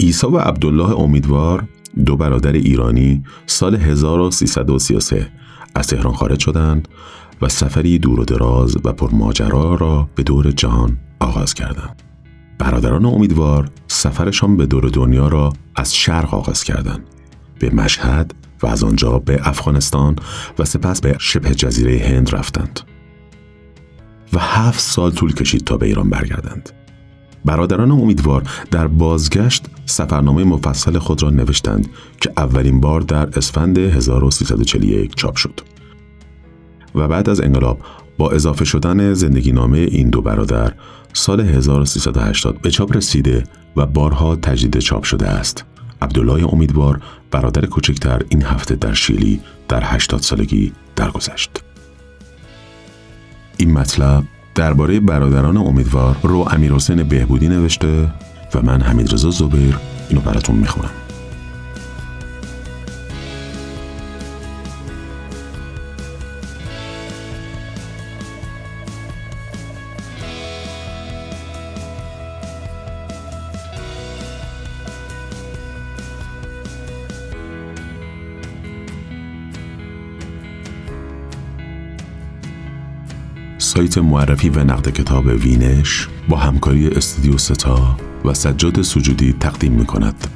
[0.00, 1.68] عیسی و عبدالله امیدوار
[2.06, 5.28] دو برادر ایرانی سال 1333
[5.74, 6.88] از تهران خارج شدند
[7.42, 12.02] و سفری دور و دراز و پرماجرا را به دور جهان آغاز کردند.
[12.58, 17.04] برادران امیدوار سفرشان به دور دنیا را از شرق آغاز کردند.
[17.58, 20.16] به مشهد و از آنجا به افغانستان
[20.58, 22.80] و سپس به شبه جزیره هند رفتند.
[24.32, 26.70] و هفت سال طول کشید تا به ایران برگردند.
[27.44, 31.88] برادران امیدوار در بازگشت سفرنامه مفصل خود را نوشتند
[32.20, 35.60] که اولین بار در اسفند 1341 چاپ شد
[36.94, 37.78] و بعد از انقلاب
[38.18, 40.72] با اضافه شدن زندگی نامه این دو برادر
[41.12, 43.44] سال 1380 به چاپ رسیده
[43.76, 45.64] و بارها تجدید چاپ شده است.
[46.02, 51.50] عبدالله امیدوار برادر کوچکتر این هفته در شیلی در 80 سالگی درگذشت.
[53.56, 54.24] این مطلب
[54.54, 58.08] درباره برادران امیدوار رو امیر حسین بهبودی نوشته
[58.56, 59.78] و من حمید رضا زبیر
[60.08, 60.90] اینو براتون می‌خونم.
[83.58, 89.86] سایت معرفی و نقد کتاب وینش با همکاری استودیو ستا و سجاد سجودی تقدیم می
[89.86, 90.26] کند.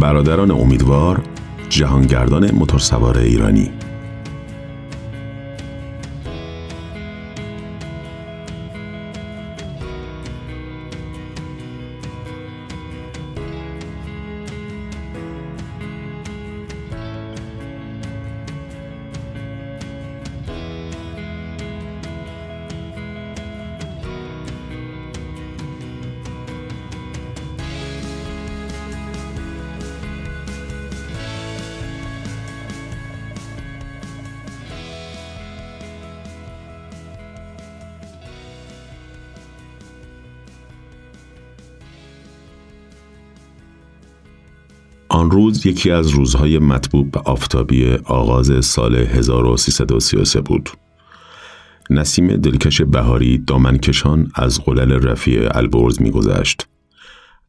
[0.00, 1.22] برادران امیدوار
[1.68, 3.70] جهانگردان موتورسوار ایرانی
[45.26, 50.70] آن روز یکی از روزهای مطبوع و آفتابی آغاز سال 1333 بود.
[51.90, 56.68] نسیم دلکش بهاری دامنکشان از قلل رفیع البرز میگذشت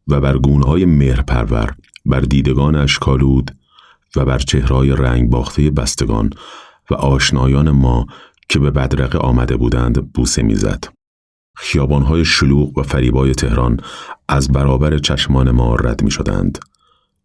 [0.08, 3.52] و بر های مهرپرور بر دیدگانش کالود
[4.16, 6.30] و بر چهرهای رنگ باخته بستگان
[6.92, 8.06] و آشنایان ما
[8.50, 10.84] که به بدرقه آمده بودند بوسه می‌زد.
[11.56, 13.80] خیابانهای شلوغ و فریبای تهران
[14.30, 16.60] از برابر چشمان ما رد می شدند.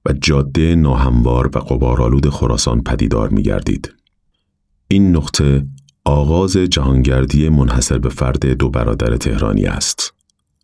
[0.07, 3.95] و جاده ناهموار و قبارالود خراسان پدیدار می گردید.
[4.89, 5.67] این نقطه
[6.05, 10.15] آغاز جهانگردی منحصر به فرد دو برادر تهرانی است.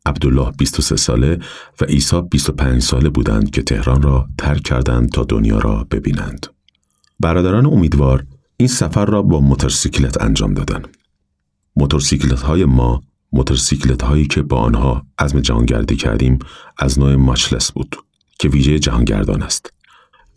[0.07, 1.39] عبدالله 23 ساله
[1.81, 6.47] و عیسی 25 ساله بودند که تهران را ترک کردند تا دنیا را ببینند.
[7.21, 8.27] برادران امیدوار
[8.57, 10.97] این سفر را با موتورسیکلت انجام دادند.
[11.77, 16.39] موتورسیکلت های ما موتورسیکلت هایی که با آنها عزم جهانگردی کردیم
[16.79, 17.97] از نوع ماچلس بود.
[18.39, 19.73] که ویژه جهانگردان است.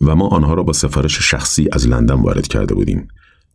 [0.01, 3.07] و ما آنها را با سفارش شخصی از لندن وارد کرده بودیم.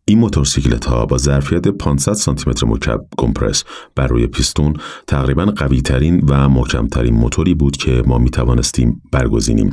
[0.08, 3.64] این موتورسیکلت ها با ظرفیت 500 سانتی متر مکعب کمپرس
[3.94, 4.74] بر روی پیستون
[5.06, 9.72] تقریبا قوی ترین و محکمترین موتوری بود که ما می توانستیم برگزینیم.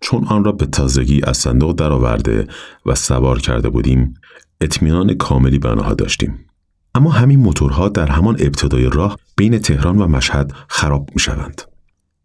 [0.00, 2.46] چون آن را به تازگی از صندوق درآورده
[2.86, 4.14] و سوار کرده بودیم
[4.60, 6.46] اطمینان کاملی به آنها داشتیم.
[6.94, 11.73] اما همین موتورها در همان ابتدای راه بین تهران و مشهد خراب می شوند.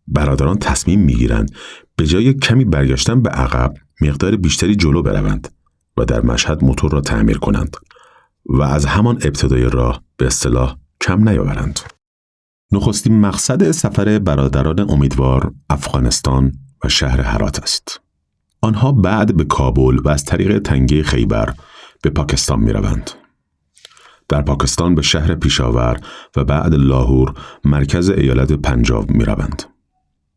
[0.09, 1.51] برادران تصمیم می گیرند
[1.95, 5.47] به جای کمی برگشتن به عقب مقدار بیشتری جلو بروند
[5.97, 7.77] و در مشهد موتور را تعمیر کنند
[8.45, 11.79] و از همان ابتدای راه به اصطلاح کم نیاورند.
[12.71, 16.51] نخستین مقصد سفر برادران امیدوار افغانستان
[16.83, 18.01] و شهر هرات است.
[18.61, 21.53] آنها بعد به کابل و از طریق تنگه خیبر
[22.01, 23.11] به پاکستان می روند.
[24.29, 25.99] در پاکستان به شهر پیشاور
[26.35, 27.33] و بعد لاهور
[27.63, 29.63] مرکز ایالت پنجاب می روند.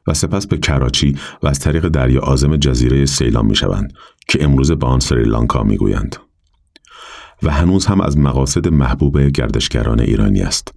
[0.06, 3.92] و سپس به کراچی و از طریق دریا آزم جزیره سیلان می شوند
[4.28, 6.16] که امروز به آن سریلانکا می گویند.
[7.42, 10.74] و هنوز هم از مقاصد محبوب گردشگران ایرانی است.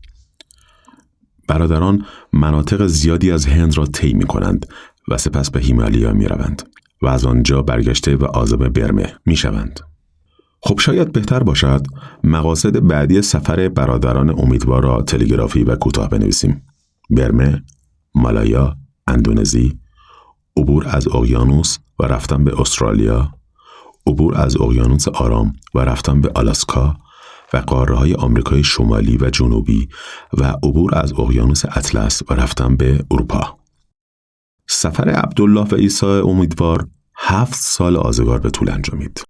[1.48, 4.66] برادران مناطق زیادی از هند را طی می کنند
[5.08, 6.64] و سپس به هیمالیا می روند
[7.02, 9.80] و از آنجا برگشته و آزم برمه می شوند.
[10.62, 11.88] خب شاید بهتر باشد
[12.24, 16.62] مقاصد بعدی سفر برادران امیدوار را تلگرافی و کوتاه بنویسیم.
[17.10, 17.64] برمه،
[18.16, 19.80] مالایا، اندونزی
[20.58, 23.32] عبور از اقیانوس و رفتن به استرالیا
[24.08, 26.98] عبور از اقیانوس آرام و رفتن به آلاسکا
[27.54, 29.90] و قاره های آمریکای شمالی و جنوبی
[30.34, 33.58] و عبور از اقیانوس اطلس و رفتن به اروپا
[34.70, 39.24] سفر عبدالله و عیسی امیدوار هفت سال آزگار به طول انجامید.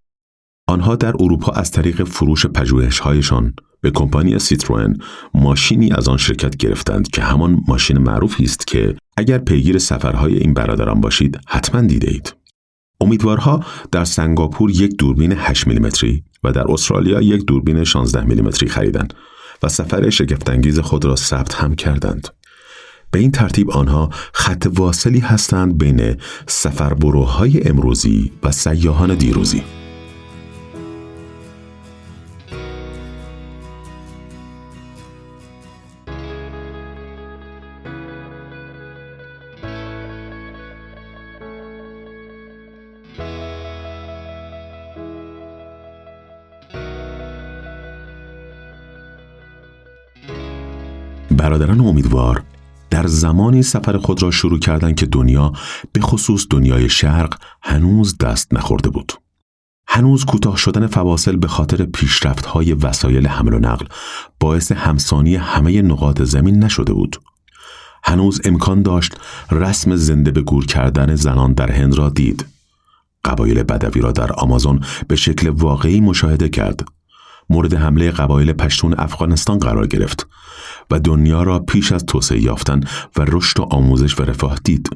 [0.67, 4.97] آنها در اروپا از طریق فروش پژوهش‌هایشان به کمپانی سیتروئن
[5.33, 10.53] ماشینی از آن شرکت گرفتند که همان ماشین معروفی است که اگر پیگیر سفرهای این
[10.53, 12.35] برادران باشید حتما دیده اید.
[13.01, 19.13] امیدوارها در سنگاپور یک دوربین 8 میلیمتری و در استرالیا یک دوربین 16 میلیمتری خریدند
[19.63, 22.27] و سفر شگفتانگیز خود را ثبت هم کردند.
[23.11, 29.63] به این ترتیب آنها خط واصلی هستند بین سفربروهای امروزی و سیاهان دیروزی.
[51.45, 52.43] برادران امیدوار
[52.89, 55.53] در زمانی سفر خود را شروع کردند که دنیا
[55.93, 59.13] به خصوص دنیای شرق هنوز دست نخورده بود.
[59.87, 63.85] هنوز کوتاه شدن فواصل به خاطر پیشرفت های وسایل حمل و نقل
[64.39, 67.17] باعث همسانی همه نقاط زمین نشده بود.
[68.03, 69.17] هنوز امکان داشت
[69.51, 72.45] رسم زنده به گور کردن زنان در هند را دید.
[73.25, 76.87] قبایل بدوی را در آمازون به شکل واقعی مشاهده کرد.
[77.49, 80.27] مورد حمله قبایل پشتون افغانستان قرار گرفت
[80.91, 82.79] و دنیا را پیش از توسعه یافتن
[83.17, 84.89] و رشد و آموزش و رفاه دید.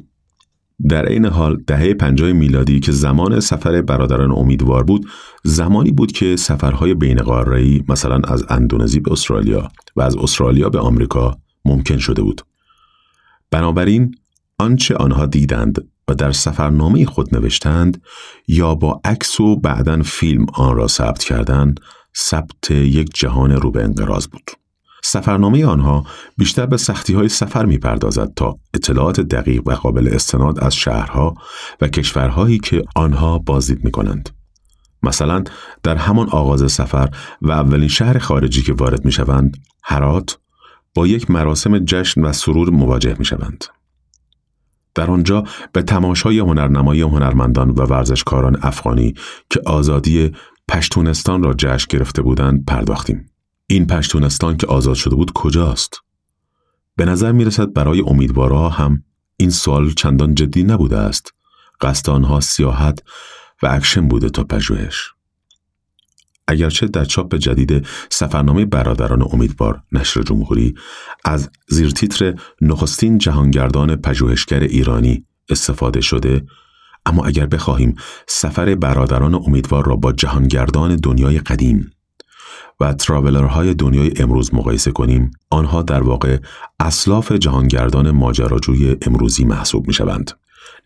[0.88, 5.08] در این حال دهه پنجاه میلادی که زمان سفر برادران امیدوار بود
[5.44, 10.78] زمانی بود که سفرهای بین قاره‌ای مثلا از اندونزی به استرالیا و از استرالیا به
[10.78, 12.42] آمریکا ممکن شده بود.
[13.50, 14.14] بنابراین
[14.58, 18.02] آنچه آنها دیدند و در سفرنامه خود نوشتند
[18.48, 21.80] یا با عکس و بعدا فیلم آن را ثبت کردند
[22.16, 24.50] ثبت یک جهان رو به انقراض بود.
[25.04, 26.04] سفرنامه آنها
[26.36, 31.34] بیشتر به سختی های سفر می پردازد تا اطلاعات دقیق و قابل استناد از شهرها
[31.80, 34.30] و کشورهایی که آنها بازدید می کنند.
[35.02, 35.44] مثلا
[35.82, 37.08] در همان آغاز سفر
[37.42, 40.38] و اولین شهر خارجی که وارد می شوند، هرات
[40.94, 43.64] با یک مراسم جشن و سرور مواجه می شوند.
[44.94, 49.14] در آنجا به تماشای هنرنمایی هنرمندان و ورزشکاران افغانی
[49.50, 50.32] که آزادی
[50.70, 53.30] پشتونستان را جشن گرفته بودند پرداختیم.
[53.66, 56.00] این پشتونستان که آزاد شده بود کجاست؟
[56.96, 59.04] به نظر می رسد برای امیدوارا هم
[59.36, 61.34] این سوال چندان جدی نبوده است.
[61.80, 63.02] قصد آنها سیاحت
[63.62, 65.12] و اکشن بوده تا پژوهش.
[66.46, 70.74] اگرچه در چاپ جدید سفرنامه برادران امیدوار نشر جمهوری
[71.24, 76.46] از زیرتیتر نخستین جهانگردان پژوهشگر ایرانی استفاده شده
[77.06, 77.94] اما اگر بخواهیم
[78.28, 81.90] سفر برادران امیدوار را با جهانگردان دنیای قدیم
[82.80, 86.38] و تراولرهای دنیای امروز مقایسه کنیم آنها در واقع
[86.80, 90.30] اصلاف جهانگردان ماجراجوی امروزی محسوب می شوند.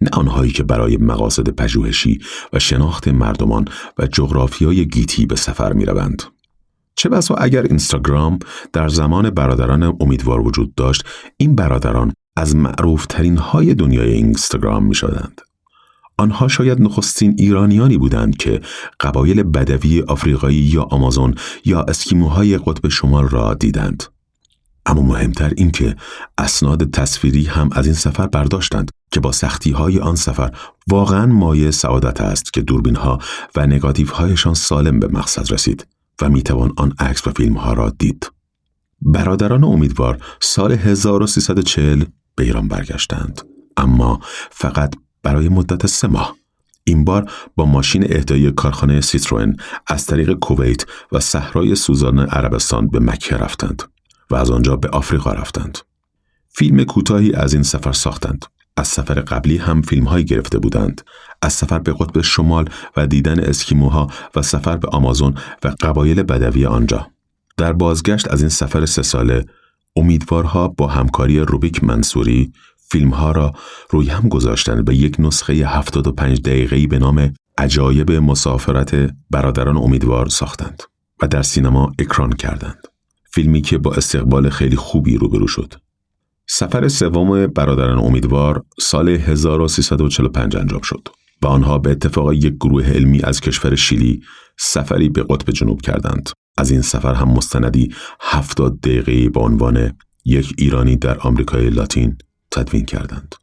[0.00, 2.20] نه آنهایی که برای مقاصد پژوهشی
[2.52, 3.64] و شناخت مردمان
[3.98, 6.22] و جغرافیای گیتی به سفر می روند.
[6.96, 8.38] چه بسا اگر اینستاگرام
[8.72, 11.04] در زمان برادران امیدوار وجود داشت
[11.36, 15.40] این برادران از معروف ترین های دنیای اینستاگرام می شدند.
[16.18, 18.60] آنها شاید نخستین ایرانیانی بودند که
[19.00, 21.34] قبایل بدوی آفریقایی یا آمازون
[21.64, 24.02] یا اسکیموهای قطب شمال را دیدند.
[24.86, 25.96] اما مهمتر این که
[26.38, 30.50] اسناد تصویری هم از این سفر برداشتند که با سختی های آن سفر
[30.88, 33.18] واقعا مایه سعادت است که دوربین ها
[33.56, 35.86] و نگاتیف هایشان سالم به مقصد رسید
[36.22, 38.30] و می‌توان آن عکس و فیلم ها را دید.
[39.02, 42.04] برادران امیدوار سال 1340
[42.36, 43.40] به ایران برگشتند
[43.76, 44.94] اما فقط
[45.24, 46.36] برای مدت سه ماه
[46.84, 53.00] این بار با ماشین اهدایی کارخانه سیتروئن از طریق کویت و صحرای سوزان عربستان به
[53.00, 53.82] مکه رفتند
[54.30, 55.78] و از آنجا به آفریقا رفتند.
[56.48, 58.44] فیلم کوتاهی از این سفر ساختند.
[58.76, 61.00] از سفر قبلی هم فیلم هایی گرفته بودند.
[61.42, 66.66] از سفر به قطب شمال و دیدن اسکیموها و سفر به آمازون و قبایل بدوی
[66.66, 67.06] آنجا.
[67.56, 69.44] در بازگشت از این سفر سه ساله
[69.96, 72.52] امیدوارها با همکاری روبیک منصوری
[72.94, 73.52] فیلم ها را
[73.90, 80.82] روی هم گذاشتند به یک نسخه 75 دقیقه‌ای به نام عجایب مسافرت برادران امیدوار ساختند
[81.22, 82.78] و در سینما اکران کردند.
[83.32, 85.74] فیلمی که با استقبال خیلی خوبی روبرو شد.
[86.46, 91.08] سفر سوم برادران امیدوار سال 1345 انجام شد
[91.42, 94.22] و آنها به اتفاق یک گروه علمی از کشور شیلی
[94.58, 96.30] سفری به قطب جنوب کردند.
[96.58, 99.92] از این سفر هم مستندی 70 دقیقه‌ای با عنوان
[100.24, 102.16] یک ایرانی در آمریکای لاتین
[102.54, 103.34] تدوین کردند.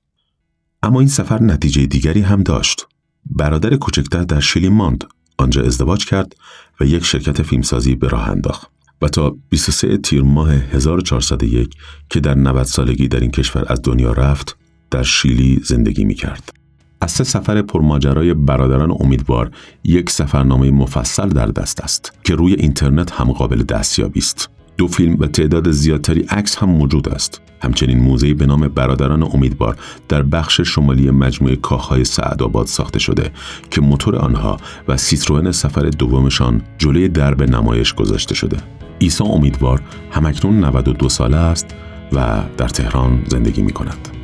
[0.84, 2.88] اما این سفر نتیجه دیگری هم داشت.
[3.26, 5.04] برادر کوچکتر در شیلی ماند.
[5.38, 6.36] آنجا ازدواج کرد
[6.80, 8.68] و یک شرکت فیلمسازی به راه انداخت.
[9.02, 11.70] و تا 23 تیر ماه 1401
[12.10, 14.58] که در 90 سالگی در این کشور از دنیا رفت
[14.92, 16.54] در شیلی زندگی می کرد.
[17.02, 19.52] از سه سفر پرماجرای برادران امیدوار
[19.84, 24.50] یک سفرنامه مفصل در دست است که روی اینترنت هم قابل دستیابی است.
[24.82, 27.42] دو فیلم و تعداد زیادتری عکس هم موجود است.
[27.62, 29.78] همچنین موزه‌ای به نام برادران امیدوار
[30.10, 33.32] در بخش شمالی مجموعه کاخهای سعدآباد ساخته شده
[33.72, 34.58] که موتور آنها
[34.88, 38.58] و سیتروئن سفر دومشان جلوی درب نمایش گذاشته شده.
[39.02, 41.76] عیسی امیدوار همکنون 92 ساله است
[42.14, 44.21] و در تهران زندگی می کند.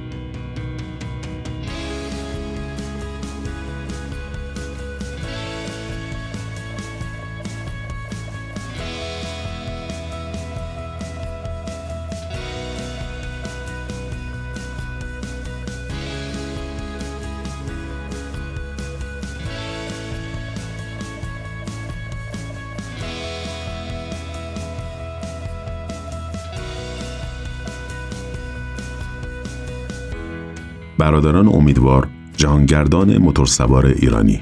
[30.97, 34.41] برادران امیدوار جهانگردان موتورسوار ایرانی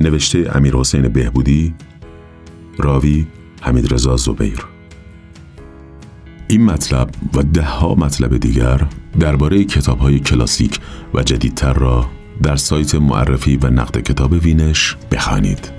[0.00, 1.74] نوشته امیر حسین بهبودی
[2.78, 3.26] راوی
[3.62, 4.66] حمید رضا زبیر
[6.48, 8.86] این مطلب و دهها مطلب دیگر
[9.20, 10.80] درباره کتاب های کلاسیک
[11.14, 12.06] و جدیدتر را
[12.42, 15.75] در سایت معرفی و نقد کتاب وینش بخوانید.